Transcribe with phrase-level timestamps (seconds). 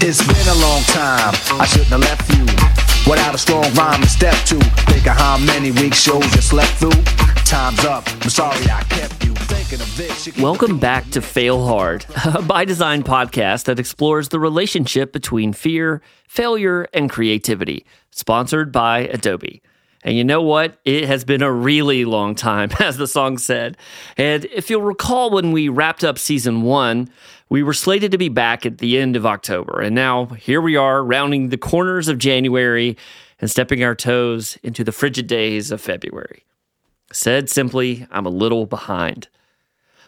[0.00, 1.34] It's been a long time.
[1.60, 2.44] I shouldn't have left you
[3.10, 4.58] without a strong rhyme to step to.
[4.90, 7.02] Think of how many weeks shows you slept through.
[7.44, 8.04] Time's up.
[8.22, 10.26] I'm sorry I kept you thinking of this.
[10.26, 15.12] You can- Welcome back to Fail Hard, a by design podcast that explores the relationship
[15.12, 19.62] between fear, failure, and creativity, sponsored by Adobe.
[20.04, 20.78] And you know what?
[20.84, 23.76] It has been a really long time, as the song said.
[24.16, 27.10] And if you'll recall, when we wrapped up season one,
[27.48, 29.80] we were slated to be back at the end of October.
[29.80, 32.96] And now here we are, rounding the corners of January
[33.40, 36.44] and stepping our toes into the frigid days of February.
[37.12, 39.28] Said simply, I'm a little behind.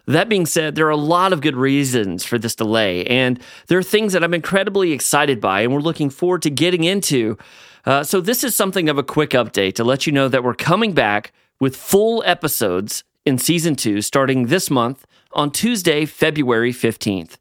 [0.07, 3.79] That being said, there are a lot of good reasons for this delay, and there
[3.79, 7.39] are things that I'm incredibly excited by and we're looking forward to getting into.
[7.85, 10.55] Uh, so, this is something of a quick update to let you know that we're
[10.55, 17.37] coming back with full episodes in season two starting this month on Tuesday, February 15th.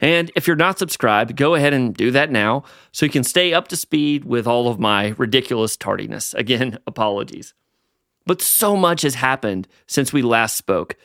[0.00, 3.52] And if you're not subscribed, go ahead and do that now so you can stay
[3.54, 6.34] up to speed with all of my ridiculous tardiness.
[6.46, 7.54] Again, apologies.
[8.26, 10.96] But so much has happened since we last spoke.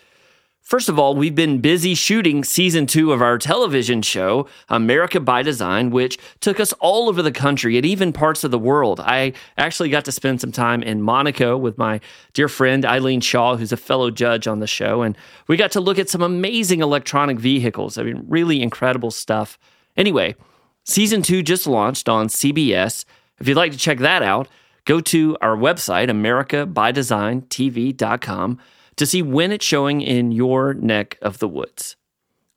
[0.61, 5.41] First of all, we've been busy shooting season two of our television show, America by
[5.41, 8.99] Design, which took us all over the country and even parts of the world.
[8.99, 11.99] I actually got to spend some time in Monaco with my
[12.33, 15.17] dear friend Eileen Shaw, who's a fellow judge on the show, and
[15.47, 17.97] we got to look at some amazing electronic vehicles.
[17.97, 19.57] I mean, really incredible stuff.
[19.97, 20.35] Anyway,
[20.83, 23.03] season two just launched on CBS.
[23.39, 24.47] If you'd like to check that out,
[24.85, 28.59] go to our website, americabydesignTV.com
[29.01, 31.95] to see when it's showing in your neck of the woods.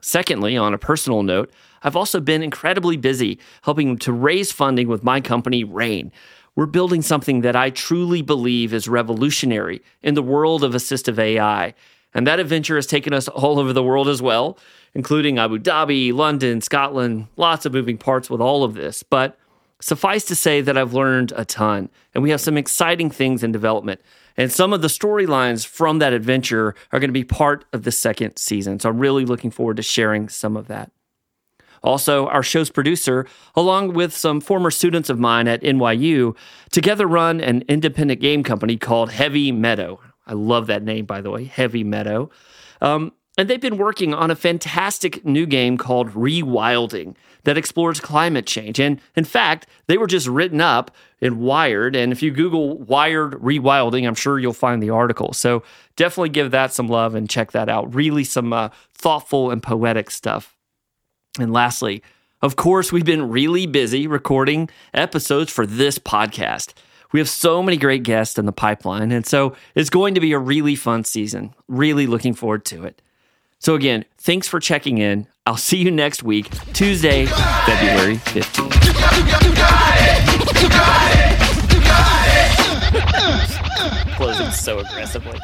[0.02, 1.50] Secondly, on a personal note,
[1.82, 6.12] I've also been incredibly busy helping to raise funding with my company, Rain.
[6.54, 11.72] We're building something that I truly believe is revolutionary in the world of assistive AI.
[12.12, 14.58] And that adventure has taken us all over the world as well,
[14.92, 19.02] including Abu Dhabi, London, Scotland, lots of moving parts with all of this.
[19.02, 19.38] But
[19.80, 23.52] suffice to say that I've learned a ton, and we have some exciting things in
[23.52, 24.00] development.
[24.36, 27.92] And some of the storylines from that adventure are going to be part of the
[27.92, 28.80] second season.
[28.80, 30.90] So I'm really looking forward to sharing some of that.
[31.84, 36.34] Also, our show's producer, along with some former students of mine at NYU,
[36.72, 40.00] together run an independent game company called Heavy Meadow.
[40.26, 42.30] I love that name, by the way, Heavy Meadow.
[42.80, 48.46] Um, and they've been working on a fantastic new game called Rewilding that explores climate
[48.46, 48.78] change.
[48.78, 50.90] And in fact, they were just written up
[51.20, 51.96] in Wired.
[51.96, 55.32] And if you Google Wired Rewilding, I'm sure you'll find the article.
[55.32, 55.62] So
[55.96, 57.94] definitely give that some love and check that out.
[57.94, 60.56] Really, some uh, thoughtful and poetic stuff.
[61.38, 62.02] And lastly,
[62.40, 66.74] of course, we've been really busy recording episodes for this podcast.
[67.12, 70.32] We have so many great guests in the pipeline, and so it's going to be
[70.32, 71.54] a really fun season.
[71.68, 73.00] Really looking forward to it.
[73.64, 75.26] So, again, thanks for checking in.
[75.46, 78.70] I'll see you next week, Tuesday, February 15th.
[84.16, 85.40] Closing so aggressively.